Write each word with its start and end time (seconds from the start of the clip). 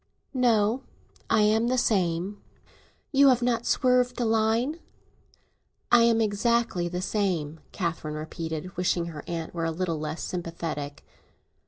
"No; 0.33 0.81
I 1.29 1.41
am 1.43 1.67
the 1.67 1.77
same." 1.77 2.41
"You 3.11 3.27
have 3.27 3.43
not 3.43 3.67
swerved 3.67 4.19
a 4.19 4.25
line?" 4.25 4.79
"I 5.91 6.01
am 6.05 6.19
exactly 6.21 6.87
the 6.87 7.03
same," 7.03 7.59
Catherine 7.71 8.15
repeated, 8.15 8.75
wishing 8.77 9.05
her 9.09 9.23
aunt 9.27 9.53
were 9.53 9.65
a 9.65 9.69
little 9.69 9.99
less 9.99 10.23
sympathetic. 10.23 11.05